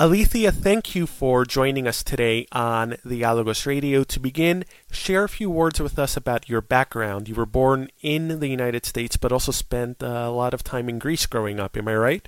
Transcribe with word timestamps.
Alethea, 0.00 0.50
thank 0.50 0.94
you 0.94 1.06
for 1.06 1.44
joining 1.44 1.86
us 1.86 2.02
today 2.02 2.46
on 2.52 2.96
the 3.04 3.20
Dialogos 3.20 3.66
Radio. 3.66 4.02
To 4.02 4.18
begin, 4.18 4.64
share 4.90 5.24
a 5.24 5.28
few 5.28 5.50
words 5.50 5.78
with 5.78 5.98
us 5.98 6.16
about 6.16 6.48
your 6.48 6.62
background. 6.62 7.28
You 7.28 7.34
were 7.34 7.44
born 7.44 7.90
in 8.00 8.40
the 8.40 8.48
United 8.48 8.86
States, 8.86 9.18
but 9.18 9.30
also 9.30 9.52
spent 9.52 10.02
a 10.02 10.30
lot 10.30 10.54
of 10.54 10.64
time 10.64 10.88
in 10.88 10.98
Greece 10.98 11.26
growing 11.26 11.60
up. 11.60 11.76
Am 11.76 11.86
I 11.86 11.96
right? 11.96 12.26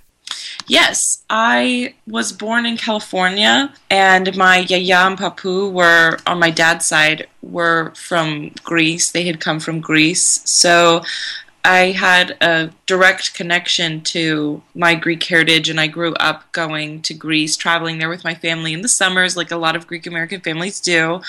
Yes, 0.67 1.25
I 1.31 1.95
was 2.07 2.31
born 2.31 2.67
in 2.67 2.77
California, 2.77 3.73
and 3.89 4.37
my 4.37 4.59
yaya 4.59 5.07
and 5.07 5.19
papu 5.19 5.73
were 5.73 6.19
on 6.27 6.41
my 6.41 6.51
dad's 6.51 6.85
side 6.85 7.27
were 7.41 7.95
from 7.95 8.51
Greece. 8.63 9.13
They 9.13 9.25
had 9.25 9.41
come 9.41 9.61
from 9.61 9.81
Greece, 9.81 10.43
so 10.45 11.03
I 11.65 11.93
had 11.93 12.37
a 12.41 12.71
direct 12.87 13.35
connection 13.35 14.01
to 14.03 14.63
my 14.75 14.97
Greek 14.97 15.23
heritage, 15.23 15.69
and 15.69 15.79
I 15.79 15.87
grew 15.87 16.13
up 16.15 16.51
going 16.51 17.03
to 17.03 17.15
Greece, 17.15 17.57
traveling 17.57 17.99
there 17.99 18.09
with 18.09 18.25
my 18.25 18.35
family 18.35 18.73
in 18.73 18.83
the 18.83 18.89
summers, 18.89 19.37
like 19.37 19.53
a 19.53 19.57
lot 19.57 19.77
of 19.77 19.87
Greek 19.87 20.07
American 20.07 20.41
families 20.41 20.81
do. 20.81 21.21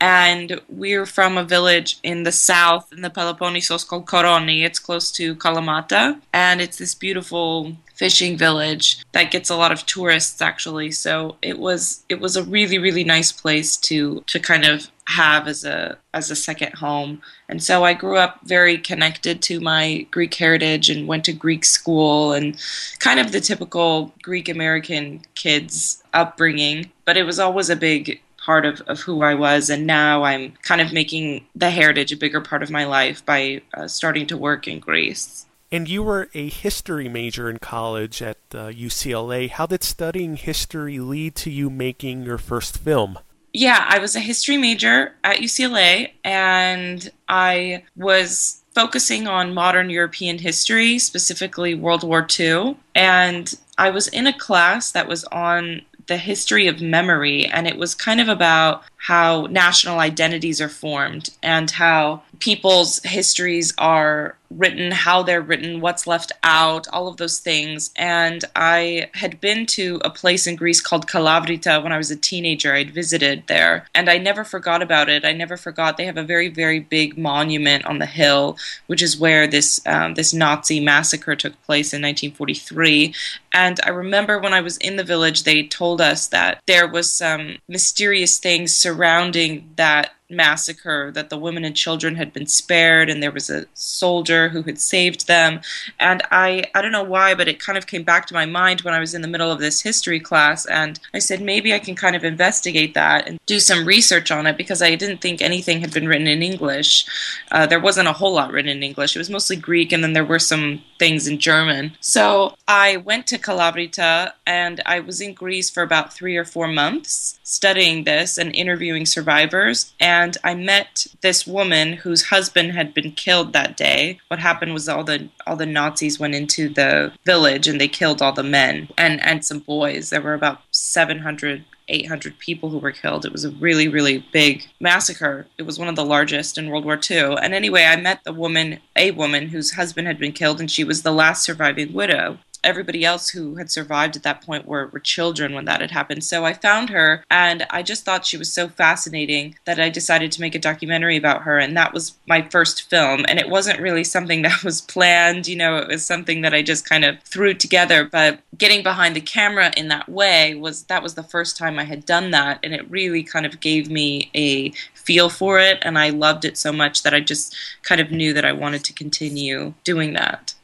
And 0.00 0.60
we're 0.68 1.06
from 1.06 1.36
a 1.36 1.44
village 1.44 1.98
in 2.02 2.22
the 2.22 2.32
south 2.32 2.92
in 2.92 3.02
the 3.02 3.10
Peloponnesos 3.10 3.86
called 3.86 4.06
Koroni. 4.06 4.64
It's 4.64 4.78
close 4.78 5.10
to 5.12 5.34
Kalamata, 5.34 6.20
and 6.32 6.60
it's 6.60 6.78
this 6.78 6.94
beautiful 6.94 7.76
fishing 8.00 8.34
village 8.38 9.04
that 9.12 9.30
gets 9.30 9.50
a 9.50 9.56
lot 9.56 9.72
of 9.72 9.84
tourists 9.84 10.40
actually. 10.40 10.90
So 10.90 11.36
it 11.42 11.58
was 11.58 12.02
it 12.08 12.18
was 12.18 12.34
a 12.34 12.42
really 12.42 12.78
really 12.78 13.04
nice 13.04 13.30
place 13.30 13.76
to 13.88 14.22
to 14.26 14.40
kind 14.40 14.64
of 14.64 14.90
have 15.10 15.48
as 15.48 15.64
a 15.64 15.98
as 16.14 16.30
a 16.30 16.36
second 16.36 16.74
home. 16.74 17.20
And 17.48 17.62
so 17.62 17.84
I 17.84 17.94
grew 17.94 18.16
up 18.16 18.40
very 18.44 18.78
connected 18.78 19.42
to 19.42 19.60
my 19.60 20.06
Greek 20.10 20.34
heritage 20.34 20.88
and 20.88 21.08
went 21.08 21.24
to 21.24 21.32
Greek 21.32 21.64
school 21.64 22.32
and 22.32 22.56
kind 23.00 23.20
of 23.20 23.32
the 23.32 23.40
typical 23.40 24.14
Greek 24.22 24.48
American 24.48 25.22
kids 25.34 26.02
upbringing, 26.14 26.90
but 27.04 27.16
it 27.16 27.24
was 27.24 27.38
always 27.38 27.70
a 27.70 27.76
big 27.76 28.20
part 28.38 28.64
of, 28.64 28.80
of 28.82 29.00
who 29.00 29.22
I 29.22 29.34
was. 29.34 29.68
And 29.68 29.86
now 29.86 30.22
I'm 30.22 30.52
kind 30.62 30.80
of 30.80 30.92
making 30.92 31.44
the 31.54 31.70
heritage 31.70 32.12
a 32.12 32.16
bigger 32.16 32.40
part 32.40 32.62
of 32.62 32.70
my 32.70 32.84
life 32.84 33.24
by 33.26 33.62
uh, 33.74 33.88
starting 33.88 34.26
to 34.28 34.36
work 34.36 34.66
in 34.66 34.78
Greece. 34.78 35.46
And 35.72 35.88
you 35.88 36.02
were 36.02 36.28
a 36.34 36.48
history 36.48 37.08
major 37.08 37.48
in 37.48 37.58
college 37.58 38.22
at 38.22 38.38
uh, 38.52 38.68
UCLA. 38.68 39.50
How 39.50 39.66
did 39.66 39.84
studying 39.84 40.36
history 40.36 40.98
lead 40.98 41.36
to 41.36 41.50
you 41.50 41.70
making 41.70 42.22
your 42.22 42.38
first 42.38 42.78
film? 42.78 43.18
Yeah, 43.52 43.84
I 43.88 43.98
was 43.98 44.14
a 44.16 44.20
history 44.20 44.56
major 44.56 45.14
at 45.24 45.38
UCLA 45.38 46.12
and 46.24 47.10
I 47.28 47.84
was 47.96 48.62
focusing 48.74 49.26
on 49.26 49.54
modern 49.54 49.90
European 49.90 50.38
history, 50.38 50.98
specifically 50.98 51.74
World 51.74 52.04
War 52.04 52.26
II. 52.38 52.76
And 52.94 53.52
I 53.78 53.90
was 53.90 54.08
in 54.08 54.26
a 54.26 54.38
class 54.38 54.92
that 54.92 55.08
was 55.08 55.24
on 55.24 55.82
the 56.06 56.16
history 56.16 56.66
of 56.66 56.80
memory, 56.80 57.46
and 57.46 57.68
it 57.68 57.76
was 57.76 57.94
kind 57.94 58.20
of 58.20 58.28
about 58.28 58.82
how 59.06 59.46
national 59.50 59.98
identities 59.98 60.60
are 60.60 60.68
formed 60.68 61.30
and 61.42 61.70
how 61.70 62.22
people's 62.38 63.00
histories 63.02 63.72
are 63.78 64.36
written, 64.50 64.90
how 64.90 65.22
they're 65.22 65.40
written, 65.40 65.80
what's 65.80 66.06
left 66.06 66.32
out, 66.42 66.88
all 66.88 67.06
of 67.06 67.18
those 67.18 67.38
things. 67.38 67.90
And 67.94 68.44
I 68.56 69.08
had 69.14 69.40
been 69.40 69.64
to 69.66 70.00
a 70.04 70.10
place 70.10 70.46
in 70.46 70.56
Greece 70.56 70.80
called 70.80 71.06
Kalavrita 71.06 71.82
when 71.82 71.92
I 71.92 71.98
was 71.98 72.10
a 72.10 72.16
teenager. 72.16 72.74
I'd 72.74 72.90
visited 72.90 73.44
there 73.46 73.86
and 73.94 74.10
I 74.10 74.18
never 74.18 74.42
forgot 74.42 74.82
about 74.82 75.08
it. 75.08 75.24
I 75.24 75.32
never 75.32 75.56
forgot. 75.56 75.96
They 75.96 76.06
have 76.06 76.16
a 76.16 76.24
very, 76.24 76.48
very 76.48 76.80
big 76.80 77.16
monument 77.16 77.84
on 77.84 77.98
the 77.98 78.06
hill, 78.06 78.58
which 78.88 79.02
is 79.02 79.18
where 79.18 79.46
this, 79.46 79.80
um, 79.86 80.14
this 80.14 80.34
Nazi 80.34 80.80
massacre 80.80 81.36
took 81.36 81.52
place 81.62 81.92
in 81.92 82.02
1943. 82.02 83.14
And 83.52 83.78
I 83.84 83.90
remember 83.90 84.38
when 84.38 84.54
I 84.54 84.60
was 84.60 84.76
in 84.78 84.96
the 84.96 85.04
village, 85.04 85.44
they 85.44 85.62
told 85.64 86.00
us 86.00 86.26
that 86.28 86.60
there 86.66 86.88
was 86.88 87.12
some 87.12 87.58
mysterious 87.68 88.38
things 88.38 88.74
surrounding 88.90 89.70
that 89.76 90.12
massacre 90.30 91.10
that 91.12 91.30
the 91.30 91.38
women 91.38 91.64
and 91.64 91.76
children 91.76 92.16
had 92.16 92.32
been 92.32 92.46
spared 92.46 93.10
and 93.10 93.22
there 93.22 93.32
was 93.32 93.50
a 93.50 93.66
soldier 93.74 94.48
who 94.48 94.62
had 94.62 94.80
saved 94.80 95.26
them. 95.26 95.60
And 95.98 96.22
i 96.30 96.64
i 96.74 96.82
don't 96.82 96.92
know 96.92 97.02
why 97.02 97.34
but 97.34 97.48
it 97.48 97.60
kind 97.60 97.76
of 97.78 97.86
came 97.86 98.02
back 98.02 98.26
to 98.26 98.34
my 98.34 98.46
mind 98.46 98.80
when 98.82 98.94
i 98.94 99.00
was 99.00 99.14
in 99.14 99.22
the 99.22 99.28
middle 99.28 99.50
of 99.50 99.58
this 99.58 99.82
history 99.82 100.20
class 100.20 100.66
and 100.66 100.98
i 101.14 101.18
said 101.18 101.40
maybe 101.40 101.74
i 101.74 101.78
can 101.78 101.94
kind 101.94 102.16
of 102.16 102.24
investigate 102.24 102.94
that 102.94 103.26
and 103.26 103.38
do 103.46 103.60
some 103.60 103.86
research 103.86 104.30
on 104.30 104.46
it 104.46 104.56
because 104.56 104.82
i 104.82 104.94
didn't 104.94 105.20
think 105.20 105.40
anything 105.40 105.80
had 105.80 105.92
been 105.92 106.08
written 106.08 106.26
in 106.26 106.42
english. 106.42 107.06
Uh, 107.50 107.66
there 107.66 107.80
wasn't 107.80 108.08
a 108.08 108.12
whole 108.12 108.32
lot 108.32 108.52
written 108.52 108.70
in 108.70 108.82
english. 108.82 109.14
It 109.14 109.18
was 109.18 109.30
mostly 109.30 109.56
greek 109.56 109.92
and 109.92 110.02
then 110.02 110.12
there 110.12 110.24
were 110.24 110.38
some 110.38 110.82
things 110.98 111.26
in 111.26 111.38
german. 111.38 111.92
So 112.00 112.54
i 112.68 112.96
went 112.98 113.26
to 113.28 113.38
kalavrita 113.38 114.32
and 114.46 114.80
i 114.86 115.00
was 115.00 115.20
in 115.20 115.34
greece 115.34 115.70
for 115.70 115.82
about 115.82 116.12
three 116.12 116.36
or 116.36 116.44
four 116.44 116.68
months 116.68 117.38
studying 117.42 118.04
this 118.04 118.38
and 118.38 118.54
interviewing 118.54 119.06
survivors 119.06 119.92
and 119.98 120.19
and 120.20 120.36
I 120.44 120.54
met 120.54 121.06
this 121.22 121.46
woman 121.46 121.94
whose 121.94 122.24
husband 122.24 122.72
had 122.72 122.92
been 122.92 123.12
killed 123.12 123.52
that 123.52 123.76
day. 123.76 124.18
What 124.28 124.40
happened 124.40 124.74
was 124.74 124.88
all 124.88 125.04
the 125.04 125.28
all 125.46 125.56
the 125.56 125.66
Nazis 125.66 126.20
went 126.20 126.34
into 126.34 126.68
the 126.68 127.12
village 127.24 127.66
and 127.66 127.80
they 127.80 127.88
killed 127.88 128.20
all 128.20 128.32
the 128.32 128.42
men 128.42 128.88
and 128.98 129.20
and 129.22 129.44
some 129.44 129.60
boys. 129.60 130.10
There 130.10 130.20
were 130.20 130.34
about 130.34 130.60
700 130.70 131.64
800 131.90 132.38
people 132.38 132.70
who 132.70 132.78
were 132.78 132.92
killed. 132.92 133.24
It 133.24 133.32
was 133.32 133.44
a 133.44 133.50
really, 133.50 133.88
really 133.88 134.24
big 134.32 134.68
massacre. 134.78 135.48
It 135.58 135.64
was 135.64 135.78
one 135.78 135.88
of 135.88 135.96
the 135.96 136.04
largest 136.04 136.56
in 136.56 136.70
World 136.70 136.84
War 136.84 137.00
II. 137.10 137.36
And 137.42 137.52
anyway, 137.52 137.84
I 137.84 137.96
met 137.96 138.22
the 138.22 138.32
woman, 138.32 138.78
a 138.94 139.10
woman 139.10 139.48
whose 139.48 139.72
husband 139.72 140.06
had 140.06 140.18
been 140.18 140.30
killed, 140.30 140.60
and 140.60 140.70
she 140.70 140.84
was 140.84 141.02
the 141.02 141.10
last 141.10 141.42
surviving 141.42 141.92
widow 141.92 142.38
everybody 142.62 143.04
else 143.04 143.30
who 143.30 143.56
had 143.56 143.70
survived 143.70 144.16
at 144.16 144.22
that 144.22 144.42
point 144.42 144.66
were, 144.66 144.86
were 144.88 144.98
children 145.00 145.54
when 145.54 145.64
that 145.64 145.80
had 145.80 145.90
happened. 145.90 146.24
So 146.24 146.44
I 146.44 146.52
found 146.52 146.90
her 146.90 147.24
and 147.30 147.66
I 147.70 147.82
just 147.82 148.04
thought 148.04 148.26
she 148.26 148.36
was 148.36 148.52
so 148.52 148.68
fascinating 148.68 149.56
that 149.64 149.80
I 149.80 149.88
decided 149.88 150.32
to 150.32 150.40
make 150.40 150.54
a 150.54 150.58
documentary 150.58 151.16
about 151.16 151.42
her. 151.42 151.58
And 151.58 151.76
that 151.76 151.92
was 151.92 152.18
my 152.26 152.42
first 152.42 152.88
film. 152.88 153.24
And 153.28 153.38
it 153.38 153.48
wasn't 153.48 153.80
really 153.80 154.04
something 154.04 154.42
that 154.50 154.62
was 154.64 154.80
planned, 154.80 155.48
you 155.48 155.56
know, 155.56 155.76
it 155.76 155.88
was 155.88 156.04
something 156.04 156.42
that 156.42 156.54
I 156.54 156.62
just 156.62 156.88
kind 156.88 157.04
of 157.04 157.20
threw 157.22 157.54
together. 157.54 158.04
But 158.04 158.40
getting 158.58 158.82
behind 158.82 159.16
the 159.16 159.20
camera 159.20 159.72
in 159.76 159.88
that 159.88 160.08
way 160.08 160.54
was 160.54 160.84
that 160.84 161.02
was 161.02 161.14
the 161.14 161.22
first 161.22 161.56
time 161.56 161.78
I 161.78 161.84
had 161.84 162.04
done 162.04 162.30
that. 162.30 162.58
And 162.62 162.74
it 162.74 162.90
really 162.90 163.22
kind 163.22 163.46
of 163.46 163.60
gave 163.60 163.90
me 163.90 164.30
a 164.34 164.70
feel 164.94 165.28
for 165.28 165.58
it. 165.58 165.78
And 165.82 165.98
I 165.98 166.10
loved 166.10 166.44
it 166.44 166.56
so 166.56 166.72
much 166.72 167.02
that 167.02 167.14
I 167.14 167.20
just 167.20 167.56
kind 167.82 168.00
of 168.00 168.10
knew 168.10 168.32
that 168.32 168.44
I 168.44 168.52
wanted 168.52 168.84
to 168.84 168.92
continue 168.92 169.74
doing 169.84 170.12
that. 170.12 170.54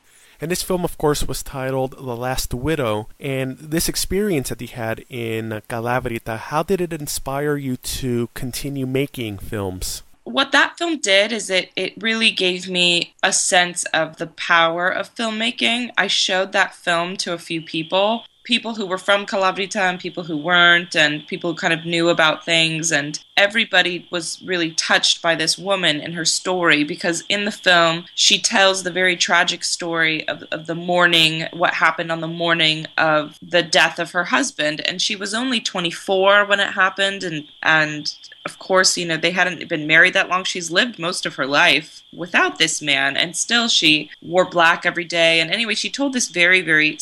And 0.41 0.51
this 0.51 0.63
film, 0.63 0.85
of 0.85 0.99
course, 0.99 1.27
was 1.27 1.43
titled 1.43 1.93
The 1.93 2.17
Last 2.17 2.53
Widow. 2.53 3.09
And 3.19 3.59
this 3.59 3.89
experience 3.89 4.49
that 4.51 4.61
you 4.61 4.69
had 4.69 5.05
in 5.09 5.63
Kalavrita, 5.69 6.39
how 6.39 6.63
did 6.63 6.81
it 6.81 6.93
inspire 6.93 7.57
you 7.57 7.77
to 7.77 8.29
continue 8.35 8.87
making 8.87 9.39
films? 9.39 10.03
What 10.25 10.51
that 10.53 10.77
film 10.77 10.99
did 10.99 11.31
is 11.31 11.51
it, 11.51 11.71
it 11.77 11.95
really 12.03 12.33
gave 12.33 12.69
me 12.69 13.15
a 13.23 13.33
sense 13.33 13.85
of 13.95 14.17
the 14.17 14.27
power 14.27 14.89
of 14.89 15.15
filmmaking. 15.15 15.91
I 15.97 16.09
showed 16.09 16.51
that 16.53 16.75
film 16.75 17.17
to 17.19 17.33
a 17.33 17.39
few 17.39 17.63
people 17.63 18.25
people 18.47 18.77
who 18.77 18.87
were 18.87 18.97
from 18.97 19.27
Kalavrita 19.27 19.81
and 19.81 19.99
people 19.99 20.23
who 20.23 20.37
weren't, 20.37 20.95
and 20.95 21.27
people 21.27 21.51
who 21.51 21.57
kind 21.57 21.75
of 21.75 21.85
knew 21.85 22.09
about 22.09 22.45
things. 22.45 22.93
And 22.93 23.23
everybody 23.37 24.07
was 24.11 24.41
really 24.43 24.71
touched 24.71 25.21
by 25.21 25.35
this 25.35 25.59
woman 25.59 26.01
and 26.01 26.15
her 26.15 26.25
story 26.25 26.85
because 26.85 27.25
in 27.29 27.45
the 27.45 27.51
film, 27.51 28.07
she 28.15 28.41
tells 28.41 28.83
the 28.83 28.91
very 28.91 29.17
tragic 29.17 29.65
story 29.65 30.27
of, 30.29 30.45
of 30.53 30.67
the 30.67 30.77
morning, 30.77 31.49
what 31.53 31.75
happened 31.75 32.13
on 32.13 32.21
the 32.21 32.29
morning 32.29 32.87
of 32.97 33.37
the 33.43 33.65
death 33.65 33.99
of 33.99 34.13
her 34.13 34.25
husband. 34.25 34.81
And 34.87 35.03
she 35.03 35.17
was 35.17 35.35
only 35.35 35.61
24 35.61 36.45
when 36.47 36.61
it 36.61 36.73
happened. 36.73 37.25
And, 37.25 37.49
and 37.65 38.15
of 38.45 38.61
course, 38.61 38.97
you 38.97 39.07
know, 39.07 39.17
they 39.17 39.33
hadn't 39.33 39.69
been 39.69 39.89
married 39.89 40.15
that 40.15 40.29
long. 40.29 40.45
She's 40.45 40.71
lived 40.71 41.01
most 41.01 41.27
of 41.27 41.35
her 41.35 41.47
life 41.47 42.05
without 42.13 42.59
this 42.59 42.81
man, 42.81 43.17
and 43.17 43.37
still 43.37 43.67
she 43.67 44.09
wore 44.23 44.49
black 44.49 44.87
every 44.87 45.05
day. 45.05 45.41
And 45.41 45.51
anyway, 45.51 45.75
she 45.75 45.91
told 45.91 46.13
this 46.13 46.29
very, 46.29 46.61
very 46.61 46.97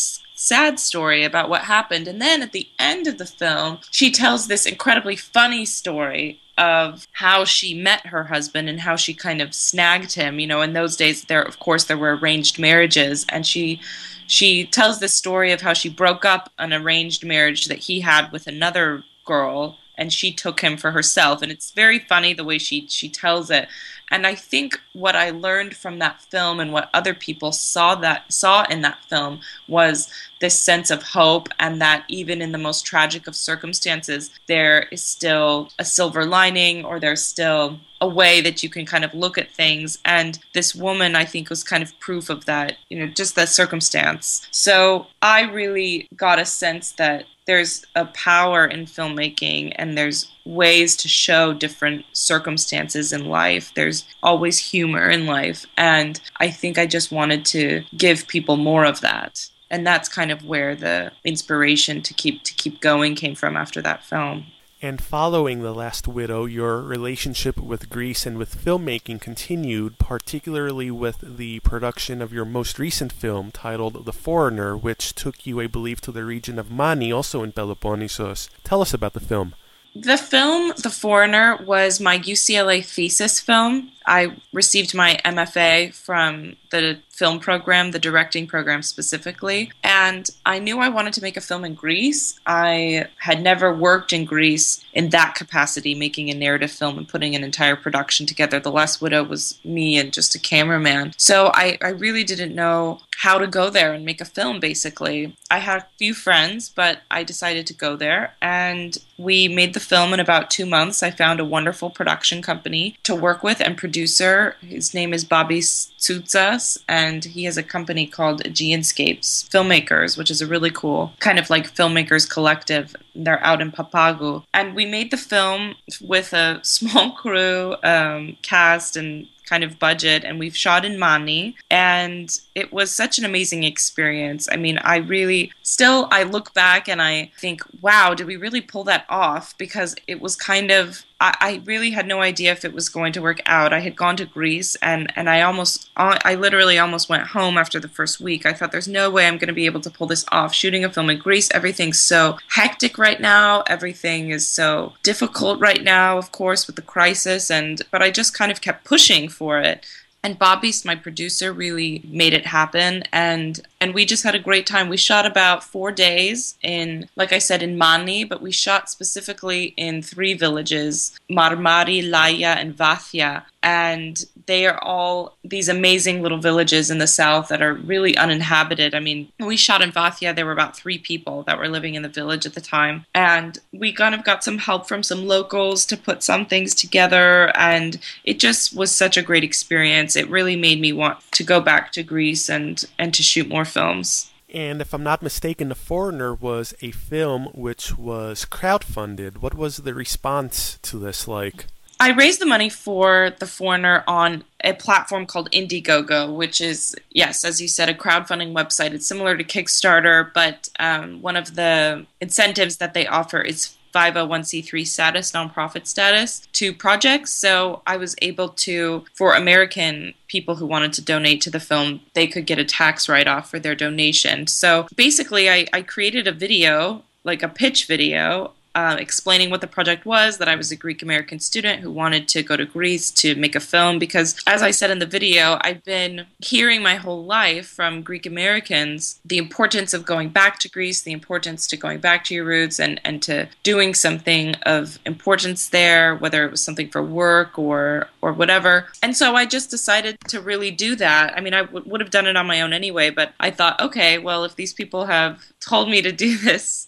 sad 0.44 0.78
story 0.78 1.25
about 1.25 1.49
what 1.49 1.62
happened. 1.62 2.06
And 2.06 2.21
then 2.21 2.43
at 2.43 2.53
the 2.53 2.69
end 2.78 3.06
of 3.06 3.19
the 3.19 3.27
film, 3.27 3.78
she 3.91 4.10
tells 4.10 4.47
this 4.47 4.66
incredibly 4.66 5.16
funny 5.16 5.65
story 5.65 6.41
of 6.57 7.09
how 7.13 7.45
she 7.45 7.74
met 7.74 8.07
her 8.07 8.24
husband 8.24 8.68
and 8.68 8.80
how 8.80 8.95
she 8.95 9.15
kind 9.15 9.41
of 9.41 9.54
snagged 9.54 10.13
him. 10.13 10.39
You 10.39 10.47
know, 10.47 10.63
in 10.63 10.72
those 10.72 10.97
days 10.97 11.24
there 11.24 11.42
of 11.42 11.59
course 11.59 11.84
there 11.84 11.98
were 11.98 12.16
arranged 12.16 12.59
marriages 12.59 13.27
and 13.28 13.47
she 13.47 13.80
she 14.27 14.65
tells 14.65 15.01
the 15.01 15.09
story 15.09 15.53
of 15.53 15.60
how 15.60 15.72
she 15.72 15.89
broke 15.89 16.24
up 16.24 16.51
an 16.59 16.72
arranged 16.72 17.24
marriage 17.24 17.66
that 17.66 17.78
he 17.78 18.01
had 18.01 18.30
with 18.33 18.47
another 18.47 19.04
girl 19.24 19.78
and 19.96 20.12
she 20.12 20.32
took 20.32 20.60
him 20.60 20.76
for 20.76 20.91
herself. 20.91 21.42
And 21.42 21.50
it's 21.50 21.70
very 21.70 21.98
funny 21.98 22.34
the 22.34 22.44
way 22.44 22.58
she 22.58 22.86
she 22.88 23.08
tells 23.08 23.50
it. 23.50 23.68
And 24.10 24.26
I 24.26 24.34
think 24.34 24.80
what 24.92 25.16
I 25.16 25.30
learned 25.30 25.74
from 25.74 25.98
that 25.98 26.20
film 26.20 26.60
and 26.60 26.72
what 26.72 26.91
other 26.92 27.14
people 27.14 27.52
saw 27.52 27.94
that 27.96 28.32
saw 28.32 28.64
in 28.70 28.82
that 28.82 29.02
film 29.04 29.41
was 29.66 30.12
this 30.41 30.58
sense 30.58 30.91
of 30.91 31.02
hope 31.02 31.48
and 31.58 31.80
that 31.80 32.04
even 32.08 32.42
in 32.42 32.52
the 32.52 32.58
most 32.58 32.84
tragic 32.84 33.26
of 33.26 33.34
circumstances 33.34 34.30
there 34.46 34.82
is 34.92 35.02
still 35.02 35.70
a 35.78 35.84
silver 35.84 36.26
lining 36.26 36.84
or 36.84 37.00
there's 37.00 37.24
still 37.24 37.80
a 38.00 38.08
way 38.08 38.42
that 38.42 38.62
you 38.62 38.68
can 38.68 38.84
kind 38.84 39.04
of 39.04 39.14
look 39.14 39.38
at 39.38 39.50
things. 39.50 39.98
And 40.04 40.38
this 40.52 40.74
woman 40.74 41.16
I 41.16 41.24
think 41.24 41.48
was 41.48 41.64
kind 41.64 41.82
of 41.82 41.98
proof 41.98 42.28
of 42.28 42.44
that 42.44 42.76
you 42.91 42.98
know 42.98 43.06
just 43.06 43.34
that 43.36 43.48
circumstance. 43.48 44.46
So 44.50 45.06
I 45.22 45.42
really 45.42 46.08
got 46.14 46.38
a 46.38 46.44
sense 46.44 46.92
that 46.92 47.24
there's 47.46 47.84
a 47.94 48.06
power 48.06 48.64
in 48.66 48.86
filmmaking 48.86 49.72
and 49.76 49.96
there's 49.96 50.30
ways 50.44 50.96
to 50.96 51.08
show 51.08 51.52
different 51.52 52.04
circumstances 52.12 53.12
in 53.12 53.26
life. 53.26 53.72
There's 53.74 54.04
always 54.22 54.58
humor 54.58 55.08
in 55.08 55.26
life. 55.26 55.66
And 55.76 56.20
I 56.38 56.50
think 56.50 56.78
I 56.78 56.86
just 56.86 57.12
wanted 57.12 57.44
to 57.46 57.84
give 57.96 58.26
people 58.28 58.56
more 58.56 58.84
of 58.84 59.00
that. 59.02 59.48
And 59.70 59.86
that's 59.86 60.08
kind 60.08 60.30
of 60.30 60.44
where 60.44 60.74
the 60.74 61.12
inspiration 61.24 62.00
to 62.02 62.14
keep 62.14 62.42
to 62.44 62.54
keep 62.54 62.80
going 62.80 63.14
came 63.14 63.34
from 63.34 63.56
after 63.56 63.82
that 63.82 64.04
film. 64.04 64.46
And 64.84 65.01
following 65.01 65.63
The 65.63 65.72
Last 65.72 66.07
Widow, 66.07 66.45
your 66.45 66.83
relationship 66.83 67.57
with 67.57 67.89
Greece 67.89 68.27
and 68.27 68.36
with 68.36 68.63
filmmaking 68.63 69.19
continued, 69.19 69.97
particularly 69.97 70.91
with 70.91 71.39
the 71.39 71.60
production 71.60 72.21
of 72.21 72.34
your 72.34 72.45
most 72.45 72.78
recent 72.78 73.10
film 73.10 73.51
titled 73.51 74.04
The 74.04 74.13
Foreigner, 74.13 74.77
which 74.77 75.15
took 75.15 75.47
you, 75.47 75.59
I 75.59 75.69
believe, 75.69 76.03
to 76.03 76.13
the 76.13 76.27
region 76.27 76.59
of 76.59 76.71
Mani, 76.71 77.10
also 77.10 77.42
in 77.42 77.53
Peloponnesos. 77.53 78.51
Tell 78.63 78.83
us 78.83 78.92
about 78.92 79.15
the 79.15 79.21
film. 79.21 79.54
The 79.95 80.19
film, 80.19 80.75
The 80.77 80.91
Foreigner, 80.91 81.57
was 81.65 81.98
my 81.98 82.19
UCLA 82.19 82.84
thesis 82.84 83.41
film. 83.41 83.91
I 84.07 84.37
received 84.53 84.95
my 84.95 85.19
MFA 85.25 85.95
from 85.95 86.57
the 86.71 86.98
film 87.15 87.39
program, 87.39 87.93
the 87.93 87.99
directing 87.99 88.47
program 88.47 88.83
specifically, 88.83 89.71
and 89.83 90.31
I 90.45 90.59
knew 90.59 90.81
I 90.81 90.89
wanted 90.89 91.15
to 91.15 91.22
make 91.22 91.37
a 91.37 91.41
film 91.41 91.65
in 91.65 91.75
Greece. 91.75 92.39
I 92.47 93.07
had 93.19 93.43
never 93.43 93.72
worked 93.72 94.13
in 94.13 94.25
Greece 94.25 94.84
in 94.93 95.11
that 95.11 95.34
capacity, 95.34 95.95
making 95.95 96.31
a 96.31 96.34
narrative 96.34 96.72
film 96.72 96.99
and 96.99 97.09
putting 97.09 97.34
an 97.34 97.45
entire 97.45 97.77
production 97.77 98.27
together. 98.27 98.59
The 98.59 98.71
Last 98.81 99.01
Widow 99.01 99.22
was 99.25 99.59
me 99.65 99.97
and 99.99 100.13
just 100.13 100.34
a 100.34 100.41
cameraman. 100.41 101.15
So 101.16 101.51
I, 101.55 101.78
I 101.83 101.91
really 101.91 102.25
didn't 102.25 102.55
know 102.55 103.01
how 103.19 103.39
to 103.39 103.47
go 103.47 103.71
there 103.71 103.93
and 103.93 104.05
make 104.05 104.21
a 104.21 104.25
film, 104.25 104.59
basically. 104.61 105.37
I 105.51 105.59
had 105.59 105.83
a 105.83 105.87
few 105.99 106.15
friends, 106.15 106.69
but 106.69 107.03
I 107.11 107.22
decided 107.22 107.66
to 107.69 107.75
go 107.75 107.97
there, 107.97 108.34
and 108.43 108.99
we 109.16 109.47
made 109.47 109.75
the 109.75 109.81
film 109.81 110.13
in 110.13 110.21
about 110.21 110.51
two 110.51 110.66
months. 110.66 111.03
I 111.03 111.11
found 111.11 111.39
a 111.39 111.45
wonderful 111.45 111.91
production 111.91 112.43
company 112.43 112.97
to 113.05 113.15
work 113.15 113.45
with 113.45 113.61
and 113.61 113.77
producer. 113.77 114.57
His 114.61 114.93
name 114.95 115.15
is 115.15 115.25
Bobby 115.25 115.61
Tsoutsas, 115.61 116.83
and 116.89 117.03
he 117.24 117.45
has 117.45 117.56
a 117.56 117.62
company 117.62 118.06
called 118.06 118.42
Geanscapes 118.45 119.48
Filmmakers, 119.51 120.16
which 120.16 120.30
is 120.30 120.41
a 120.41 120.47
really 120.47 120.71
cool 120.71 121.12
kind 121.18 121.39
of 121.39 121.51
like 121.51 121.74
filmmakers 121.74 122.28
collective. 122.28 122.97
They're 123.15 123.42
out 123.45 123.60
in 123.60 123.72
Papagou. 123.72 124.45
And 124.53 124.74
we 124.74 124.86
made 124.86 125.10
the 125.10 125.16
film 125.16 125.74
with 126.01 126.33
a 126.33 126.60
small 126.62 127.12
crew, 127.12 127.77
um, 127.83 128.36
cast, 128.42 128.97
and 128.97 129.28
kind 129.47 129.62
of 129.62 129.78
budget 129.78 130.24
and 130.24 130.39
we've 130.39 130.56
shot 130.56 130.84
in 130.84 130.98
Mani 130.98 131.54
and 131.71 132.39
it 132.54 132.72
was 132.72 132.91
such 132.91 133.18
an 133.18 133.24
amazing 133.24 133.65
experience. 133.65 134.48
I 134.51 134.56
mean, 134.56 134.78
I 134.78 134.97
really 134.97 135.53
still 135.62 136.09
I 136.10 136.22
look 136.22 136.54
back 136.54 136.89
and 136.89 137.03
I 137.03 137.30
think, 137.39 137.62
wow, 137.83 138.15
did 138.15 138.27
we 138.27 138.36
really 138.36 138.60
pull 138.60 138.84
that 138.84 139.04
off 139.09 139.56
because 139.59 139.95
it 140.06 140.21
was 140.21 140.34
kind 140.36 140.71
of 140.71 141.04
I, 141.24 141.36
I 141.41 141.62
really 141.65 141.91
had 141.91 142.06
no 142.06 142.21
idea 142.21 142.53
if 142.53 142.66
it 142.66 142.74
was 142.74 142.91
going 142.91 143.15
to 143.15 143.22
work 143.22 143.41
out. 143.47 143.72
I 143.72 143.80
had 143.80 143.97
gone 143.97 144.16
to 144.18 144.26
Greece 144.26 144.76
and, 144.76 145.10
and 145.16 145.30
I 145.30 145.41
almost, 145.41 145.88
I 145.97 146.34
literally 146.34 146.78
almost 146.78 147.09
went 147.09 147.28
home 147.28 147.56
after 147.56 147.80
the 147.80 147.88
first 147.88 148.21
week. 148.21 148.44
I 148.44 148.53
thought 148.53 148.72
there's 148.72 148.86
no 148.86 149.09
way 149.09 149.26
I'm 149.26 149.38
going 149.38 149.48
to 149.48 149.54
be 149.54 149.65
able 149.65 149.80
to 149.80 149.91
pull 149.91 150.06
this 150.06 150.26
off. 150.30 150.53
Shooting 150.53 150.84
a 150.84 150.91
film 150.91 151.09
in 151.09 151.18
Greece, 151.18 151.50
everything's 151.53 151.98
so 151.98 152.36
hectic 152.50 152.98
right 152.98 153.21
now. 153.21 153.62
Everything 153.66 154.30
is 154.30 154.47
so 154.47 154.92
difficult 155.03 155.59
right 155.60 155.82
now, 155.82 156.18
of 156.18 156.30
course, 156.30 156.66
with 156.66 156.76
the 156.76 156.82
crisis. 156.82 157.50
And, 157.50 157.80
but 157.91 158.03
I 158.03 158.10
just 158.10 158.34
kind 158.34 158.53
of 158.53 158.60
kept 158.60 158.84
pushing 158.84 159.30
for 159.30 159.59
it 159.60 159.86
and 160.24 160.38
Bobby's 160.38 160.86
my 160.86 160.94
producer, 160.97 161.53
really 161.53 162.03
made 162.04 162.32
it 162.32 162.47
happen, 162.47 163.04
and 163.12 163.60
and 163.78 163.92
we 163.92 164.06
just 164.06 164.24
had 164.24 164.34
a 164.34 164.38
great 164.38 164.66
time. 164.66 164.88
We 164.88 164.97
shot 164.97 165.26
about 165.26 165.62
four 165.62 165.92
days 165.92 166.56
in, 166.62 167.10
like 167.15 167.32
I 167.34 167.38
said, 167.38 167.62
in 167.62 167.76
Mani, 167.76 168.24
but 168.24 168.41
we 168.41 168.50
shot 168.50 168.88
specifically 168.88 169.74
in 169.76 170.00
three 170.00 170.32
villages: 170.32 171.12
Marmari, 171.30 172.03
Laia, 172.03 172.56
and 172.56 172.74
Vathia, 172.74 173.42
and 173.65 174.27
they 174.45 174.66
are 174.66 174.78
all 174.84 175.39
these 175.43 175.71
amazing 175.71 176.21
little 176.21 176.39
villages 176.39 176.91
in 176.91 176.99
the 176.99 177.07
south 177.07 177.49
that 177.49 177.63
are 177.63 177.72
really 177.72 178.15
uninhabited. 178.15 178.95
I 178.95 179.01
mean, 179.01 179.33
we 179.41 179.57
shot 179.57 179.81
in 179.81 179.91
Vathia, 179.91 180.37
there 180.37 180.45
were 180.45 180.53
about 180.53 180.77
three 180.77 180.99
people 180.99 181.43
that 181.45 181.57
were 181.57 181.69
living 181.69 181.95
in 181.95 182.03
the 182.03 182.09
village 182.11 182.45
at 182.45 182.53
the 182.53 182.61
time, 182.61 183.07
and 183.15 183.59
we 183.72 183.91
kind 183.91 184.15
of 184.15 184.22
got 184.22 184.45
some 184.45 184.59
help 184.59 184.87
from 184.87 185.03
some 185.03 185.27
locals 185.27 185.87
to 185.87 185.97
put 185.97 186.22
some 186.22 186.45
things 186.45 186.75
together, 186.75 187.51
and 187.57 187.99
it 188.25 188.39
just 188.39 188.77
was 188.77 188.95
such 188.95 189.16
a 189.16 189.22
great 189.22 189.45
experience. 189.45 190.15
It 190.15 190.28
really 190.28 190.57
made 190.57 190.81
me 190.81 190.93
want 190.93 191.19
to 191.33 191.43
go 191.43 191.61
back 191.61 191.91
to 191.93 192.03
Greece 192.03 192.51
and 192.51 192.84
and 192.99 193.15
to 193.15 193.22
shoot 193.22 193.49
more 193.49 193.65
films. 193.65 194.31
And 194.53 194.81
if 194.81 194.93
I'm 194.95 195.03
not 195.03 195.22
mistaken, 195.22 195.69
The 195.69 195.75
Foreigner 195.75 196.33
was 196.33 196.75
a 196.81 196.93
film 196.93 197.47
which 197.55 197.99
was 197.99 198.45
crowdfunded. 198.45 199.39
What 199.39 199.55
was 199.55 199.78
the 199.78 199.95
response 199.95 200.78
to 200.83 200.99
this 200.99 201.27
like? 201.27 201.66
I 202.04 202.10
raised 202.10 202.39
the 202.39 202.45
money 202.45 202.68
for 202.68 203.33
The 203.39 203.47
Foreigner 203.47 204.04
on 204.06 204.45
a 204.62 204.74
platform 204.74 205.24
called 205.24 205.51
Indiegogo, 205.53 206.36
which 206.36 206.60
is, 206.60 206.95
yes, 207.09 207.47
as 207.47 207.62
you 207.62 207.66
said, 207.66 207.89
a 207.89 207.95
crowdfunding 207.95 208.53
website. 208.53 208.92
It's 208.92 209.06
similar 209.06 209.39
to 209.39 209.42
Kickstarter, 209.42 210.30
but 210.34 210.68
um, 210.78 211.22
one 211.22 211.34
of 211.34 211.54
the 211.54 212.04
incentives 212.21 212.77
that 212.77 212.92
they 212.92 213.06
offer 213.06 213.41
is 213.41 213.74
501c3 213.95 214.86
status, 214.86 215.33
nonprofit 215.33 215.86
status 215.86 216.47
to 216.53 216.74
projects. 216.74 217.33
So 217.33 217.80
I 217.86 217.97
was 217.97 218.15
able 218.21 218.51
to, 218.51 219.06
for 219.15 219.34
American 219.34 220.12
people 220.28 220.56
who 220.56 220.66
wanted 220.66 220.92
to 220.95 221.03
donate 221.03 221.41
to 221.41 221.51
the 221.51 221.59
film, 221.59 222.03
they 222.12 222.27
could 222.27 222.45
get 222.45 222.59
a 222.59 222.66
tax 222.66 223.09
write 223.09 223.28
off 223.28 223.48
for 223.48 223.59
their 223.59 223.74
donation. 223.74 224.47
So 224.47 224.89
basically, 224.95 225.48
I, 225.48 225.68
I 225.72 225.80
created 225.80 226.28
a 226.28 226.33
video, 226.33 227.03
like 227.24 227.42
a 227.42 227.48
pitch 227.48 227.86
video 227.86 228.53
uh, 228.74 228.97
explaining 228.98 229.50
what 229.50 229.60
the 229.60 229.66
project 229.66 230.04
was, 230.04 230.38
that 230.38 230.48
I 230.48 230.56
was 230.56 230.71
a 230.71 230.76
Greek 230.76 231.03
American 231.03 231.38
student 231.38 231.80
who 231.80 231.91
wanted 231.91 232.28
to 232.28 232.42
go 232.42 232.56
to 232.56 232.65
Greece 232.65 233.10
to 233.12 233.34
make 233.36 233.54
a 233.54 233.60
film. 233.60 233.98
Because, 233.98 234.36
as 234.47 234.62
I 234.62 234.71
said 234.71 234.91
in 234.91 234.98
the 234.98 235.06
video, 235.06 235.59
I've 235.60 235.84
been 235.84 236.26
hearing 236.38 236.82
my 236.82 236.97
whole 236.97 237.24
life 237.24 237.66
from 237.66 238.03
Greek 238.03 238.26
Americans 238.26 239.21
the 239.24 239.38
importance 239.38 239.94
of 239.94 240.04
going 240.04 240.28
back 240.28 240.59
to 240.60 240.71
Greece, 240.71 241.03
the 241.03 241.12
importance 241.12 241.66
to 241.68 241.76
going 241.76 241.98
back 241.98 242.24
to 242.24 242.34
your 242.34 242.44
roots 242.44 242.80
and, 242.80 243.00
and 243.04 243.22
to 243.22 243.48
doing 243.62 243.94
something 243.94 244.54
of 244.62 244.98
importance 245.06 245.68
there, 245.68 246.16
whether 246.16 246.44
it 246.44 246.50
was 246.50 246.62
something 246.62 246.88
for 246.88 247.03
work 247.03 247.59
or, 247.59 248.09
or 248.22 248.32
whatever. 248.32 248.86
And 249.03 249.16
so 249.16 249.34
I 249.34 249.47
just 249.47 249.70
decided 249.70 250.18
to 250.28 250.41
really 250.41 250.70
do 250.70 250.97
that. 250.97 251.36
I 251.36 251.41
mean, 251.41 251.54
I 251.54 251.62
w- 251.62 251.84
would 251.86 252.00
have 252.00 252.10
done 252.10 252.27
it 252.27 252.36
on 252.36 252.47
my 252.47 252.60
own 252.60 252.72
anyway, 252.72 253.10
but 253.10 253.32
I 253.38 253.50
thought, 253.50 253.80
okay, 253.80 254.18
well, 254.18 254.44
if 254.44 254.56
these 254.56 254.72
people 254.72 255.06
have 255.06 255.44
told 255.60 255.88
me 255.88 256.02
to 256.02 256.12
do 256.12 256.37
this 256.49 256.87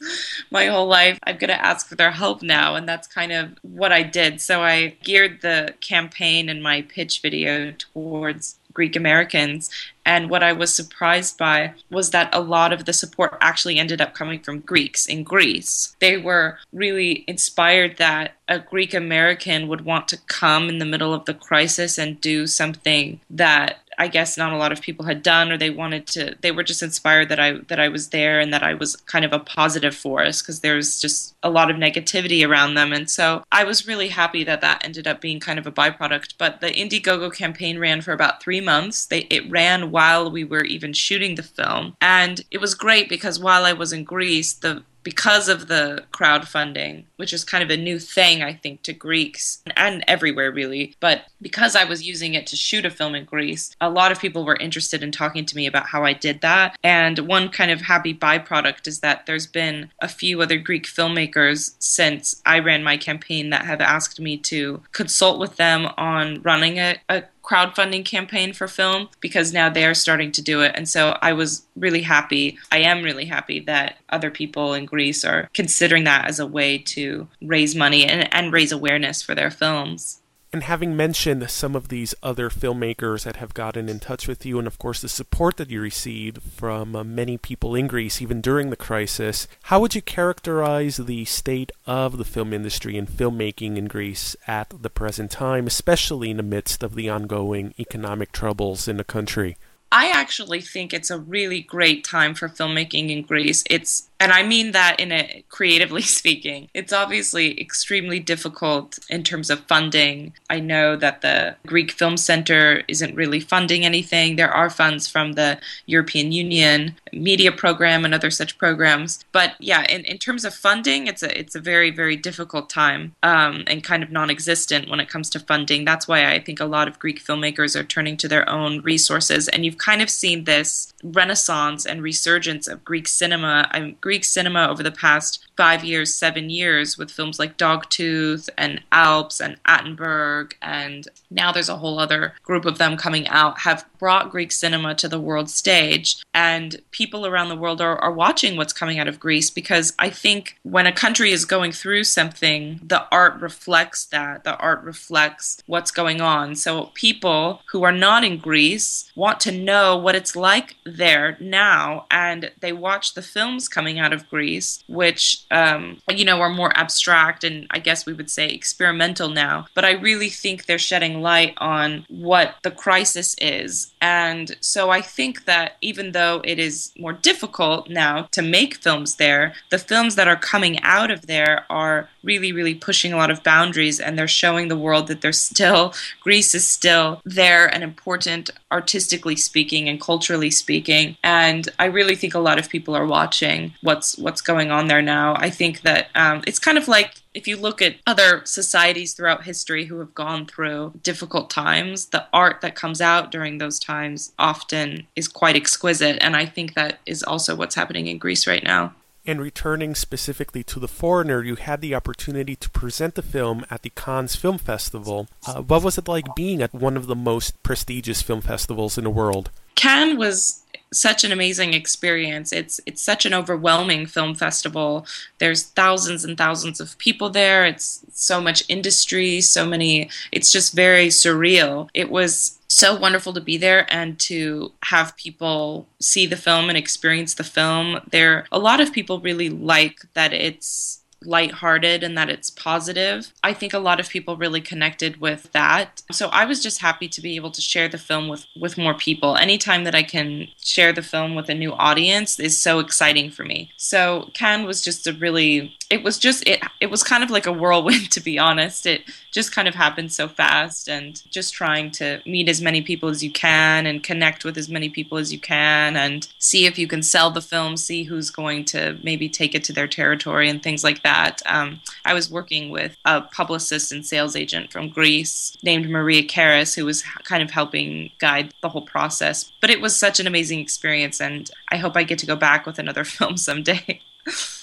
my 0.51 0.67
whole 0.67 0.87
life, 0.87 1.19
I'm 1.25 1.37
going 1.39 1.49
to 1.49 1.65
ask 1.65 1.76
ask 1.77 1.89
for 1.89 1.95
their 1.95 2.13
help 2.13 2.41
now. 2.41 2.75
And 2.75 2.89
that's 2.89 3.07
kind 3.07 3.33
of 3.33 3.51
what 3.61 3.93
I 3.93 4.03
did. 4.03 4.41
So 4.41 4.63
I 4.63 4.97
geared 5.05 5.43
the 5.43 5.75
campaign 5.83 6.49
and 6.49 6.63
my 6.63 6.81
pitch 6.81 7.21
video 7.21 7.73
towards 7.73 8.59
Greek 8.73 8.97
Americans. 8.97 9.69
And 10.07 10.31
what 10.31 10.43
I 10.43 10.53
was 10.53 10.73
surprised 10.73 11.37
by 11.37 11.75
was 11.91 12.11
that 12.11 12.31
a 12.33 12.41
lot 12.41 12.73
of 12.73 12.87
the 12.87 12.95
support 12.95 13.37
actually 13.43 13.79
ended 13.79 14.01
up 14.01 14.15
coming 14.15 14.41
from 14.41 14.61
Greeks 14.61 15.05
in 15.05 15.23
Greece. 15.23 15.95
They 16.01 16.17
were 16.17 16.59
really 16.73 17.25
inspired 17.27 17.99
that 17.99 18.37
a 18.49 18.59
Greek 18.59 18.95
American 18.95 19.69
would 19.69 19.85
want 19.85 20.09
to 20.09 20.19
come 20.29 20.71
in 20.71 20.79
the 20.79 20.85
middle 20.87 21.13
of 21.13 21.27
the 21.27 21.35
crisis 21.35 21.99
and 21.99 22.21
do 22.21 22.47
something 22.47 23.21
that 23.29 23.81
I 23.99 24.09
guess 24.09 24.37
not 24.37 24.53
a 24.53 24.57
lot 24.57 24.73
of 24.73 24.81
people 24.81 25.07
had 25.07 25.23
done, 25.23 25.51
or 25.51 25.57
they 25.57 25.71
wanted 25.71 26.07
to. 26.09 26.37
They 26.41 26.53
were 26.53 26.63
just 26.63 26.83
inspired 26.83 27.29
that 27.29 27.41
I 27.41 27.53
that 27.69 27.81
I 27.81 27.89
was 27.89 28.09
there 28.09 28.41
and 28.41 28.53
that 28.53 28.63
I 28.63 28.75
was 28.75 28.97
kind 28.97 29.25
of 29.25 29.33
a 29.33 29.39
positive 29.39 29.95
force 29.95 30.43
because 30.43 30.61
there's 30.61 31.01
just 31.01 31.35
a 31.43 31.51
lot 31.51 31.71
of 31.71 31.77
negativity 31.77 32.47
around 32.47 32.75
them, 32.75 32.93
and 32.93 33.09
so 33.09 33.45
I 33.53 33.65
was 33.65 33.87
really 33.87 34.09
happy 34.09 34.45
that 34.45 34.61
that 34.61 34.85
ended 34.85 35.07
up 35.07 35.21
being 35.21 35.41
kind 35.41 35.59
of 35.59 35.67
a 35.67 35.73
byproduct. 35.73 36.35
But 36.39 36.61
the 36.61 36.69
Indiegogo 36.69 37.35
campaign 37.35 37.79
ran 37.79 38.03
for 38.03 38.13
about 38.13 38.43
three 38.43 38.61
months. 38.61 39.07
They 39.07 39.21
it 39.31 39.51
ran 39.51 39.91
while 39.91 40.31
we 40.31 40.45
were 40.45 40.65
even 40.65 40.93
shooting 40.93 41.35
the 41.35 41.43
film, 41.43 41.97
and 42.01 42.43
it 42.51 42.61
was 42.61 42.75
great 42.75 43.09
because 43.09 43.39
while 43.39 43.65
I 43.65 43.73
was 43.73 43.93
in 43.93 44.05
Greece, 44.05 44.53
the 44.53 44.83
because 45.07 45.49
of 45.49 45.69
the 45.69 46.03
crowdfunding, 46.13 47.05
which 47.15 47.33
is 47.33 47.45
kind 47.45 47.63
of 47.63 47.71
a 47.71 47.77
new 47.77 47.97
thing, 47.97 48.43
I 48.43 48.53
think, 48.53 48.83
to 48.83 48.93
Greeks 48.93 49.63
and 49.77 50.03
everywhere 50.09 50.51
really. 50.51 50.97
But 50.99 51.27
because 51.41 51.77
I 51.77 51.85
was 51.85 52.05
using 52.05 52.35
it 52.35 52.45
to 52.49 52.57
shoot 52.57 52.85
a 52.85 52.91
film 52.91 53.15
in 53.15 53.25
Greece, 53.25 53.71
a 53.81 53.89
lot 53.89 54.11
of 54.11 54.19
people 54.19 54.45
were 54.45 54.57
interested 54.57 55.05
in 55.05 55.13
talking 55.13 55.47
to 55.47 55.55
me 55.55 55.69
about 55.69 55.87
how 55.87 56.03
I 56.03 56.13
did 56.13 56.41
that. 56.41 56.77
And 56.83 57.21
one 57.21 57.51
kind 57.51 57.71
of 57.71 57.83
happy 57.83 58.15
byproduct 58.15 58.89
is 58.89 58.99
that 58.99 59.27
there's 59.27 59.47
been 59.47 59.93
a 60.01 60.09
few 60.09 60.43
other 60.43 60.59
Greek 60.59 60.87
filmmakers 60.87 61.77
since 61.79 62.43
I 62.45 62.59
ran 62.59 62.83
my 62.83 62.97
campaign 62.97 63.51
that 63.51 63.65
have 63.65 63.81
asked 63.81 64.19
me 64.19 64.37
to 64.39 64.83
consult 64.91 65.39
with 65.39 65.55
them 65.55 65.87
on 65.97 66.43
running 66.43 66.81
a, 66.81 66.97
a 67.09 67.23
crowdfunding 67.47 68.05
campaign 68.05 68.53
for 68.53 68.67
film 68.67 69.09
because 69.21 69.53
now 69.53 69.71
they 69.71 69.85
are 69.87 69.95
starting 69.95 70.33
to 70.33 70.43
do 70.43 70.63
it. 70.63 70.73
And 70.75 70.89
so 70.89 71.17
I 71.23 71.33
was 71.33 71.67
really 71.77 72.03
happy. 72.03 72.59
I 72.73 72.79
am 72.79 73.03
really 73.03 73.27
happy 73.27 73.61
that 73.61 73.97
other 74.09 74.31
people 74.31 74.75
in 74.75 74.85
Greece 74.85 75.25
are 75.25 75.49
considering 75.55 76.05
that 76.05 76.27
as 76.27 76.41
a 76.41 76.47
way 76.47 76.79
to 76.79 77.29
raise 77.41 77.75
money 77.75 78.05
and, 78.05 78.33
and 78.35 78.53
raise 78.53 78.73
awareness 78.73 79.23
for 79.23 79.35
their 79.35 79.51
films. 79.51 80.21
And 80.53 80.63
having 80.63 80.97
mentioned 80.97 81.51
some 81.51 81.75
of 81.75 81.89
these 81.89 82.15
other 82.23 82.49
filmmakers 82.49 83.25
that 83.25 83.37
have 83.37 83.53
gotten 83.53 83.89
in 83.89 84.01
touch 84.01 84.29
with 84.29 84.47
you, 84.47 84.59
and 84.59 84.67
of 84.67 84.79
course 84.79 85.03
the 85.03 85.09
support 85.09 85.57
that 85.57 85.71
you 85.71 85.81
received 85.81 86.41
from 86.41 86.95
uh, 86.95 87.05
many 87.05 87.37
people 87.37 87.75
in 87.75 87.87
Greece, 87.89 88.23
even 88.23 88.41
during 88.41 88.71
the 88.71 88.77
crisis, 88.77 89.49
how 89.65 89.81
would 89.81 89.95
you 89.95 90.03
characterize 90.03 90.97
the 90.99 91.25
state 91.25 91.73
of 91.87 92.17
the 92.17 92.25
film 92.25 92.53
industry 92.53 92.97
and 92.97 93.09
filmmaking 93.09 93.77
in 93.77 93.87
Greece 93.87 94.37
at 94.47 94.73
the 94.81 94.91
present 94.91 95.31
time, 95.31 95.67
especially 95.67 96.31
in 96.31 96.37
the 96.37 96.43
midst 96.43 96.83
of 96.83 96.95
the 96.95 97.09
ongoing 97.09 97.75
economic 97.79 98.33
troubles 98.33 98.89
in 98.89 98.97
the 98.97 99.05
country? 99.05 99.57
I 99.93 100.09
actually 100.09 100.61
think 100.61 100.93
it's 100.93 101.11
a 101.11 101.19
really 101.19 101.61
great 101.61 102.05
time 102.05 102.35
for 102.35 102.49
filmmaking 102.49 103.11
in 103.11 103.23
Greece. 103.23 103.63
It's 103.71 104.09
and 104.19 104.33
I 104.33 104.43
mean 104.43 104.73
that 104.73 104.99
in 104.99 105.13
a 105.13 105.45
creatively 105.49 106.03
speaking. 106.21 106.69
It's 106.75 106.93
obviously 106.93 107.61
extremely 107.61 108.21
difficult 108.21 108.99
in 109.11 109.23
terms 109.23 109.51
of 109.51 109.61
funding. 109.61 110.33
I 110.49 110.61
know 110.61 110.97
that 110.97 111.21
the 111.21 111.57
Greek 111.67 111.93
Film 111.93 112.17
Center 112.17 112.83
isn't 112.89 113.15
really 113.15 113.41
funding 113.41 113.85
anything. 113.85 114.37
There 114.37 114.53
are 114.53 114.71
funds 114.71 115.09
from 115.09 115.33
the 115.33 115.59
European 115.87 116.33
Union 116.33 116.97
media 117.13 117.53
program 117.53 118.05
and 118.05 118.15
other 118.15 118.31
such 118.31 118.59
programs. 118.59 119.25
But 119.33 119.55
yeah, 119.59 119.83
in, 119.85 120.05
in 120.05 120.19
terms 120.19 120.45
of 120.45 120.55
funding, 120.55 121.07
it's 121.07 121.23
a 121.23 121.39
it's 121.39 121.55
a 121.55 121.61
very 121.61 121.91
very 121.91 122.17
difficult 122.17 122.71
time 122.71 123.15
um, 123.23 123.65
and 123.67 123.85
kind 123.85 124.03
of 124.03 124.11
non-existent 124.11 124.89
when 124.89 125.01
it 125.01 125.09
comes 125.09 125.31
to 125.31 125.41
funding. 125.41 125.85
That's 125.85 126.09
why 126.09 126.31
I 126.31 126.41
think 126.41 126.61
a 126.61 126.65
lot 126.65 126.89
of 126.89 126.99
Greek 126.99 127.23
filmmakers 127.23 127.77
are 127.77 127.85
turning 127.85 128.17
to 128.19 128.29
their 128.29 128.49
own 128.49 128.81
resources, 128.83 129.49
and 129.49 129.65
you've 129.65 129.79
kind 129.79 130.03
of 130.03 130.11
seen 130.11 130.45
this 130.45 130.95
renaissance 131.03 131.85
and 131.87 132.03
resurgence 132.03 132.67
of 132.67 132.85
Greek 132.85 133.09
cinema. 133.09 133.69
I'm, 133.71 133.97
Greek 134.07 134.23
cinema 134.23 134.69
over 134.69 134.85
the 134.85 134.93
past 134.93 135.45
five 135.57 135.83
years, 135.83 136.15
seven 136.15 136.49
years, 136.49 136.97
with 136.97 137.11
films 137.11 137.41
like 137.41 137.57
Dogtooth 137.57 138.49
and 138.57 138.81
Alps 138.93 139.41
and 139.41 139.61
Attenberg, 139.65 140.53
and 140.63 141.09
now 141.29 141.51
there's 141.51 141.69
a 141.69 141.79
whole 141.79 141.99
other 141.99 142.35
group 142.45 142.65
of 142.65 142.79
them 142.79 142.97
coming 142.97 143.27
out, 143.27 143.61
have 143.61 143.85
brought 143.99 144.31
Greek 144.31 144.53
cinema 144.53 144.95
to 144.95 145.09
the 145.09 145.21
world 145.21 145.51
stage. 145.51 146.23
And 146.33 146.81
people 146.91 147.27
around 147.27 147.49
the 147.49 147.57
world 147.57 147.81
are, 147.81 147.99
are 147.99 148.13
watching 148.13 148.57
what's 148.57 148.73
coming 148.73 148.99
out 148.99 149.09
of 149.09 149.19
Greece 149.19 149.51
because 149.51 149.93
I 149.99 150.11
think 150.11 150.59
when 150.63 150.87
a 150.87 150.93
country 150.93 151.33
is 151.33 151.45
going 151.45 151.73
through 151.73 152.05
something, 152.05 152.81
the 152.83 153.07
art 153.11 153.41
reflects 153.41 154.05
that. 154.07 154.45
The 154.45 154.57
art 154.59 154.83
reflects 154.85 155.63
what's 155.67 155.91
going 155.91 156.21
on. 156.21 156.55
So 156.55 156.91
people 156.95 157.63
who 157.73 157.83
are 157.83 157.93
not 157.93 158.23
in 158.23 158.39
Greece 158.39 159.11
want 159.17 159.41
to 159.41 159.53
know 159.53 159.97
what 159.97 160.15
it's 160.15 160.37
like 160.37 160.77
there 160.85 161.37
now, 161.41 162.07
and 162.11 162.53
they 162.61 162.73
watch 162.73 163.15
the 163.15 163.23
films 163.23 163.69
coming 163.69 163.96
out 163.99 164.13
of 164.13 164.29
Greece, 164.29 164.83
which 164.89 165.43
um, 165.51 165.99
you 166.09 166.25
know 166.25 166.41
are 166.41 166.51
more 166.51 166.77
abstract 166.77 167.45
and 167.45 167.67
I 167.71 167.79
guess 167.79 168.07
we 168.07 168.13
would 168.13 168.31
say 168.31 168.49
experimental 168.49 169.29
now. 169.29 169.67
But 169.75 169.85
I 169.85 169.93
really 169.93 170.31
think 170.31 170.67
they're 170.67 170.79
shedding 170.79 171.23
light 171.23 171.55
on 171.59 172.07
what 172.09 172.57
the 172.63 172.71
crisis 172.71 173.35
is, 173.41 173.93
and 174.01 174.57
so 174.61 174.91
I 174.91 175.01
think 175.01 175.45
that 175.45 175.77
even 175.81 176.13
though 176.13 176.41
it 176.45 176.59
is 176.59 176.93
more 176.99 177.13
difficult 177.13 177.89
now 177.89 178.29
to 178.33 178.43
make 178.43 178.77
films 178.77 179.17
there, 179.17 179.55
the 179.71 179.79
films 179.79 180.15
that 180.17 180.29
are 180.29 180.37
coming 180.37 180.81
out 180.83 181.11
of 181.11 181.27
there 181.27 181.65
are 181.71 182.09
really, 182.27 182.53
really 182.53 182.75
pushing 182.75 183.13
a 183.13 183.17
lot 183.17 183.31
of 183.31 183.43
boundaries 183.43 184.01
and 184.01 184.19
they're 184.19 184.29
showing 184.29 184.69
the 184.69 184.77
world 184.77 185.07
that 185.07 185.23
there's 185.23 185.41
still, 185.41 185.95
Greece 186.21 186.55
is 186.55 186.69
still 186.69 187.23
there 187.25 187.73
and 187.73 187.83
important 187.83 188.51
artistically 188.71 189.37
speaking 189.37 189.89
and 189.89 190.01
culturally 190.01 190.51
speaking. 190.51 191.17
And 191.23 191.69
I 191.79 191.87
really 191.87 192.17
think 192.17 192.35
a 192.35 192.41
lot 192.41 192.59
of 192.59 192.69
people 192.69 192.95
are 192.95 193.07
watching 193.07 193.73
what's 193.81 194.19
what's 194.19 194.41
going 194.41 194.71
on 194.71 194.89
there 194.89 195.03
now. 195.03 195.37
I 195.37 195.51
think 195.51 195.83
that 195.83 196.09
um, 196.15 196.43
it's 196.47 196.59
kind 196.59 196.77
of 196.77 196.89
like 196.89 197.23
if 197.37 197.47
you 197.47 197.57
look 197.57 197.83
at 197.83 197.97
other 198.07 198.41
societies 198.45 199.13
throughout 199.13 199.45
history 199.45 199.85
who 199.85 199.99
have 199.99 200.15
gone 200.15 200.47
through 200.47 200.95
difficult 201.03 201.51
times, 201.51 202.07
the 202.07 202.27
art 202.33 202.63
that 202.63 202.75
comes 202.75 203.01
out 203.03 203.31
during 203.31 203.59
those 203.59 203.79
times 203.79 204.33
often 204.39 205.07
is 205.15 205.29
quite 205.29 205.55
exquisite. 205.55 206.17
And 206.23 206.35
I 206.35 206.47
think 206.47 206.75
that 206.75 206.99
is 207.05 207.23
also 207.23 207.55
what's 207.55 207.75
happening 207.75 208.07
in 208.07 208.17
Greece 208.19 208.47
right 208.47 208.65
now. 208.65 208.95
And 209.27 209.41
returning 209.41 209.95
specifically 209.95 210.63
to 210.65 210.79
The 210.79 210.87
Foreigner, 210.87 211.43
you 211.43 211.57
had 211.57 211.81
the 211.81 211.95
opportunity 211.95 212.55
to 212.57 212.71
present 212.71 213.17
the 213.17 213.23
film 213.23 213.65
at 213.69 213.83
the 213.83 213.91
Cannes 213.91 214.37
Film 214.37 214.57
Festival. 214.57 215.27
Uh, 215.47 215.63
what 215.63 215.83
was 215.83 215.99
it 215.99 216.07
like 216.07 216.37
being 216.37 216.63
at 216.63 216.73
one 216.73 216.97
of 216.97 217.09
the 217.09 217.17
most 217.17 217.61
prestigious 217.65 218.23
film 218.23 218.41
festivals 218.41 218.97
in 218.97 219.05
the 219.05 219.11
world? 219.11 219.51
Cannes 219.75 220.17
was 220.17 220.63
such 220.93 221.25
an 221.25 221.33
amazing 221.33 221.75
experience. 221.75 222.53
It's 222.53 222.81
it's 222.87 223.03
such 223.03 223.27
an 223.27 223.35
overwhelming 223.35 224.07
film 224.07 224.35
festival. 224.35 225.07
There's 225.39 225.65
thousands 225.65 226.25
and 226.25 226.39
thousands 226.39 226.81
of 226.81 226.97
people 226.99 227.29
there. 227.31 227.67
It's 227.67 228.03
so 228.13 228.41
much 228.41 228.65
industry, 228.69 229.41
so 229.41 229.67
many. 229.67 230.09
It's 230.33 230.53
just 230.53 230.75
very 230.75 231.09
surreal. 231.09 231.89
It 231.95 232.11
was 232.11 232.56
so 232.77 232.95
wonderful 232.95 233.33
to 233.33 233.41
be 233.41 233.57
there 233.57 233.87
and 233.93 234.19
to 234.19 234.71
have 234.85 235.17
people 235.17 235.89
see 235.99 236.27
the 236.27 236.37
film 236.37 236.69
and 236.69 236.77
experience 236.77 237.35
the 237.35 237.45
film. 237.45 238.01
There 238.11 238.47
a 238.53 238.59
lot 238.59 238.81
of 238.81 238.93
people 238.93 239.19
really 239.21 239.49
like 239.49 240.01
that 240.13 240.33
it's 240.35 241.01
lighthearted 241.25 242.03
and 242.03 242.17
that 242.19 242.29
it's 242.29 242.51
positive. 242.51 243.33
I 243.43 243.55
think 243.55 243.73
a 243.73 243.79
lot 243.79 243.99
of 243.99 244.11
people 244.11 244.37
really 244.37 244.61
connected 244.61 245.21
with 245.21 245.51
that. 245.53 246.03
So 246.13 246.29
I 246.29 246.45
was 246.45 246.63
just 246.63 246.83
happy 246.83 247.09
to 247.09 247.21
be 247.23 247.37
able 247.37 247.51
to 247.53 247.63
share 247.63 247.89
the 247.89 247.99
film 247.99 248.29
with 248.29 248.47
with 248.61 248.77
more 248.77 248.95
people. 248.95 249.37
Anytime 249.37 249.85
that 249.85 249.95
I 249.95 250.03
can 250.03 250.49
share 250.61 250.93
the 250.93 251.03
film 251.03 251.35
with 251.35 251.49
a 251.49 251.55
new 251.55 251.73
audience 251.73 252.39
is 252.39 252.61
so 252.61 252.79
exciting 252.79 253.31
for 253.31 253.45
me. 253.45 253.71
So 253.77 254.31
Cannes 254.35 254.67
was 254.67 254.83
just 254.83 255.07
a 255.07 255.15
really 255.15 255.75
it 255.89 256.03
was 256.03 256.19
just 256.19 256.47
it 256.47 256.63
it 256.81 256.91
was 256.91 257.03
kind 257.03 257.23
of 257.23 257.31
like 257.31 257.47
a 257.47 257.53
whirlwind 257.53 258.11
to 258.13 258.21
be 258.21 258.39
honest. 258.39 258.87
It 258.87 259.03
just 259.31 259.53
kind 259.53 259.69
of 259.69 259.75
happened 259.75 260.13
so 260.13 260.29
fast 260.29 260.89
and 260.89 261.23
just 261.31 261.53
trying 261.53 261.91
to 261.93 262.21
meet 262.25 262.49
as 262.49 262.63
many 262.63 262.81
people 262.81 263.09
as 263.09 263.23
you 263.23 263.31
can 263.31 263.87
and 263.87 264.03
connect 264.03 264.45
with 264.45 264.57
as 264.57 264.69
many 264.69 264.89
people 264.89 265.19
as 265.19 265.33
you 265.33 265.39
can 265.39 265.95
and 265.97 266.27
see 266.39 266.65
if 266.65 266.79
you 266.79 266.87
can 266.89 267.03
sell 267.03 267.31
the 267.31 267.43
film, 267.43 267.77
see 267.77 268.05
who's 268.05 268.31
going 268.31 268.65
to 268.65 268.99
maybe 269.03 269.29
take 269.29 269.55
it 269.55 269.63
to 269.65 269.73
their 269.73 269.87
territory 269.87 270.49
and 270.49 270.63
things 270.63 270.83
like 270.83 271.03
that. 271.03 271.43
Um, 271.47 271.81
I 272.05 272.15
was 272.15 272.31
working 272.31 272.71
with 272.71 272.97
a 273.05 273.21
publicist 273.21 273.93
and 273.93 274.07
sales 274.07 274.37
agent 274.37 274.73
from 274.73 274.89
Greece 274.89 275.57
named 275.63 275.91
Maria 275.91 276.23
Karas 276.23 276.75
who 276.75 276.87
was 276.87 277.03
kind 277.25 277.43
of 277.43 277.51
helping 277.51 278.11
guide 278.19 278.55
the 278.63 278.71
whole 278.71 278.83
process. 278.83 279.53
But 279.61 279.71
it 279.71 279.81
was 279.81 279.95
such 279.95 280.19
an 280.19 280.27
amazing 280.27 280.61
experience 280.61 281.21
and 281.21 281.51
I 281.71 281.77
hope 281.77 281.97
I 281.97 282.05
get 282.05 282.19
to 282.21 282.27
go 282.27 282.37
back 282.37 282.65
with 282.65 282.79
another 282.79 283.05
film 283.17 283.37
someday. 283.37 284.01